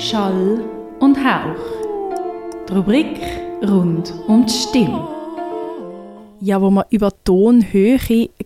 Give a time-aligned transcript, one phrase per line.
[0.00, 0.64] Schall
[1.00, 1.60] und Hauch.
[2.66, 3.20] Die Rubrik
[3.62, 5.06] rund um die Stimme.
[6.40, 7.98] Ja, wo wir über Tonhöhe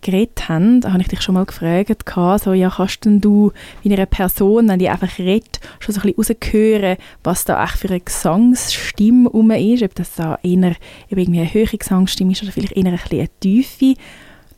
[0.03, 2.11] geredet haben, habe ich dich schon mal gefragt,
[2.43, 3.53] so, ja, kannst denn du
[3.85, 7.79] wie eine Person, wenn die einfach redet, schon so ein bisschen raushören, was da echt
[7.79, 10.75] für eine Gesangsstimme rum ist, ob das da eher
[11.09, 13.95] irgendwie eine höhere Gesangsstimme ist oder vielleicht eher ein bisschen eine tiefe.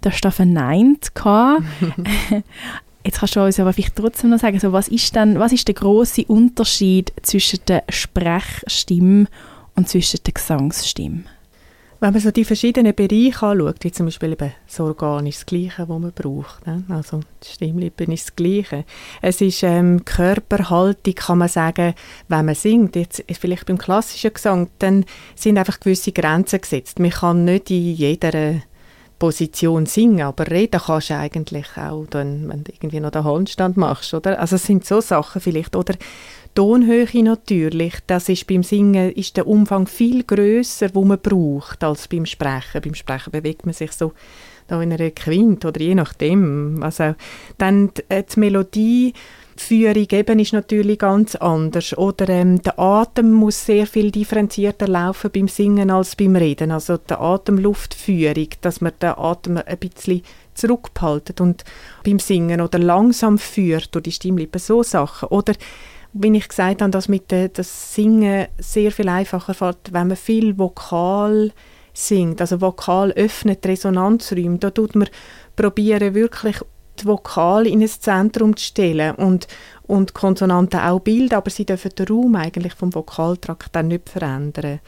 [0.00, 1.12] Das hast du verneint.
[3.07, 5.68] Jetzt kannst du uns aber vielleicht trotzdem noch sagen, so, was, ist denn, was ist
[5.68, 9.29] der große Unterschied zwischen der Sprechstimme
[9.77, 11.23] und zwischen der Gesangsstimme?
[12.01, 15.46] Wenn man so die verschiedenen Bereiche anschaut, wie zum Beispiel eben das Organ ist das
[15.46, 16.66] Gleiche, was man braucht.
[16.66, 16.82] Ne?
[16.88, 18.84] Also die Stimmlippen ist das Gleiche.
[19.23, 21.95] Es ist ähm, Körperhaltung, kann man sagen,
[22.27, 22.96] wenn man singt.
[22.96, 25.04] Jetzt vielleicht beim klassischen Gesang, dann
[25.37, 26.98] sind einfach gewisse Grenzen gesetzt.
[26.98, 28.62] Man kann nicht in jeder
[29.19, 33.77] Position singen, aber reden kannst du eigentlich auch, dann, wenn du irgendwie noch den Handstand
[33.77, 34.38] machst, oder?
[34.38, 35.95] Also es sind so Sachen vielleicht, oder
[36.55, 42.09] Tonhöhe natürlich, das ist beim Singen ist der Umfang viel größer, wo man braucht, als
[42.09, 42.80] beim Sprechen.
[42.82, 44.13] Beim Sprechen bewegt man sich so
[44.66, 46.83] da in einer Quint oder je nachdem.
[46.83, 47.15] Also
[47.59, 49.12] dann die, äh, die Melodie
[49.62, 51.96] Führung eben ist natürlich ganz anders.
[51.96, 56.71] Oder ähm, der Atem muss sehr viel differenzierter laufen beim Singen als beim Reden.
[56.71, 60.23] Also die Atemluftführung, dass man den Atem ein bisschen
[60.54, 61.65] zurückhaltet und
[62.04, 65.28] beim Singen oder langsam führt durch die Stimmlippen, so Sachen.
[65.28, 65.54] Oder
[66.12, 70.16] wie ich gesagt habe, dass mit dem das Singen sehr viel einfacher fällt, wenn man
[70.16, 71.53] viel Vokal
[71.93, 72.41] singt.
[72.41, 74.59] Also Vokal öffnet Resonanzräume.
[74.59, 75.09] Da tut man
[75.56, 76.56] probieren wirklich
[77.00, 79.47] die Vokale in ein Zentrum zu stellen und,
[79.87, 84.81] und Konsonanten auch bilden, aber sie dürfen den Raum eigentlich vom Vokaltrakt dann nicht verändern.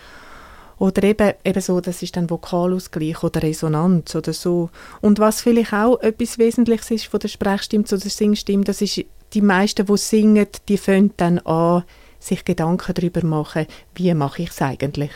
[0.79, 4.71] Oder eben, eben so, das ist dann Vokalausgleich oder Resonanz oder so.
[5.01, 9.05] Und was vielleicht auch etwas Wesentliches ist von der Sprechstimme zu der Singstimme, das ist,
[9.35, 11.83] die meisten, die singen, die fangen dann an,
[12.21, 15.13] sich Gedanken darüber machen, wie mache ich es eigentlich.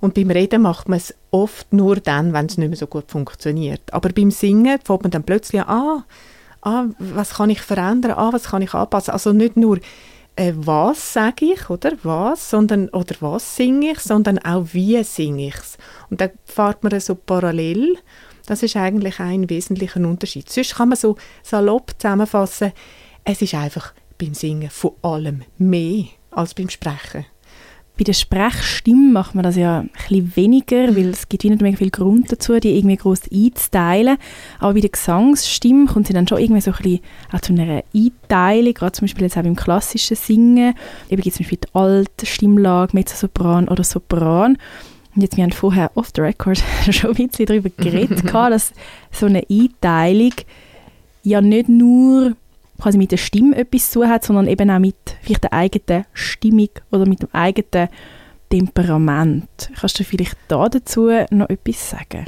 [0.00, 3.10] Und beim Reden macht man es oft nur dann, wenn es nicht mehr so gut
[3.10, 3.92] funktioniert.
[3.92, 6.04] Aber beim Singen fängt man dann plötzlich an, ah,
[6.62, 9.12] ah, was kann ich verändern, ah, was kann ich anpassen.
[9.12, 9.78] Also nicht nur,
[10.36, 15.48] äh, was sage ich, oder was, sondern, oder was singe ich, sondern auch, wie singe
[15.48, 15.78] ich es.
[16.10, 17.98] Und da fährt man so parallel.
[18.46, 20.48] Das ist eigentlich ein wesentlicher Unterschied.
[20.48, 22.72] Sonst kann man so salopp zusammenfassen,
[23.24, 27.26] es ist einfach beim Singen von allem mehr als beim Sprechen.
[27.98, 31.76] Bei der Sprechstimme macht man das ja ein bisschen weniger, weil es gibt nicht mehr
[31.76, 34.18] viel Grund dazu, die irgendwie groß einzuteilen.
[34.60, 37.00] Aber bei der Gesangsstimme kommt sie dann schon irgendwie so ein bisschen
[37.32, 40.74] auch zu einer Einteilung, gerade zum Beispiel jetzt auch beim klassischen Singen.
[41.10, 44.58] Eben gibt es zum Beispiel die alte Stimmlage, Mezzosopran oder Sopran.
[45.16, 48.72] Und jetzt, wir haben vorher off the record schon ein bisschen darüber geredet, dass
[49.10, 50.34] so eine Einteilung
[51.24, 52.36] ja nicht nur
[52.80, 56.70] quasi mit der Stimme etwas zu hat, sondern eben auch mit vielleicht der eigenen Stimmung
[56.90, 57.88] oder mit dem eigenen
[58.50, 59.70] Temperament.
[59.78, 62.26] Kannst du vielleicht da dazu noch etwas sagen?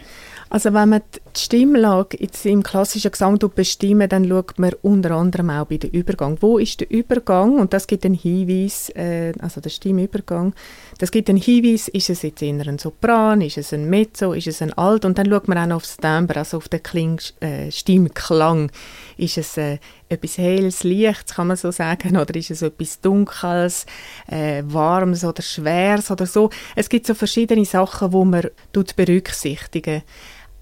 [0.52, 5.66] Also wenn man die Stimmlage im klassischen Gesang bestimmen, dann schaut man unter anderem auch
[5.66, 6.38] bei dem Übergang.
[6.40, 7.60] Wo ist der Übergang?
[7.60, 10.52] Und das gibt einen Hinweis, äh, also der Stimmübergang,
[10.98, 14.48] das gibt einen Hinweis, ist es jetzt eher ein Sopran, ist es ein Mezzo, ist
[14.48, 15.04] es ein Alt?
[15.04, 18.72] Und dann schaut man auch noch aufs Timbre, also auf den Kling, äh, Stimmklang.
[19.16, 19.78] Ist es äh,
[20.08, 23.86] etwas Helles, Lichts, kann man so sagen, oder ist es etwas Dunkles,
[24.26, 26.50] äh, Warmes oder Schweres oder so.
[26.74, 28.48] Es gibt so verschiedene Sachen, wo man
[28.96, 30.02] berücksichtigen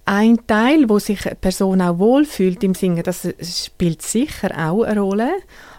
[0.09, 5.01] ein Teil, wo sich eine Person auch wohlfühlt im Singen, das spielt sicher auch eine
[5.01, 5.31] Rolle.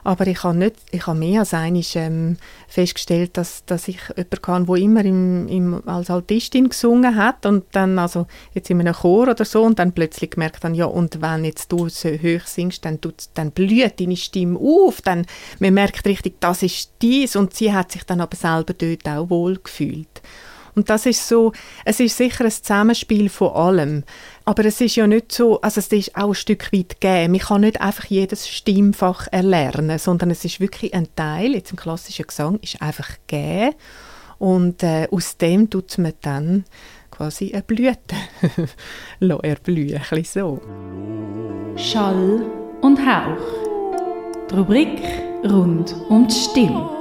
[0.04, 2.38] Aber ich habe, nicht, ich habe mehr als einmal ähm,
[2.68, 7.66] festgestellt, dass, dass ich jemanden kann, der immer im, im, als Altistin gesungen hat und
[7.72, 11.24] dann also jetzt in einem Chor oder so und dann plötzlich gemerkt habe, ja und
[11.24, 13.00] wenn jetzt du so hoch singst, dann,
[13.34, 15.26] dann blüht deine Stimme auf, dann
[15.60, 19.30] man merkt richtig, das ist dies und sie hat sich dann aber selber dort auch
[19.32, 20.22] wohl gefühlt.
[20.76, 21.54] Und das ist so,
[21.86, 24.04] es ist sicher ein Zusammenspiel von allem.
[24.46, 27.34] Aber es ist ja nicht so, also es ist auch ein Stück weit gegeben.
[27.34, 31.78] Man kann nicht einfach jedes Stimmfach erlernen, sondern es ist wirklich ein Teil, jetzt im
[31.78, 33.76] klassischen Gesang, ist einfach gegeben.
[34.40, 36.66] Und äh, aus dem tut man dann
[37.12, 38.16] quasi eine Blüte
[39.20, 40.62] erblühen, ein so.
[41.76, 42.46] Schall
[42.82, 43.38] und Hauch.
[44.50, 45.02] Die Rubrik
[45.44, 46.99] rund um die Stimme.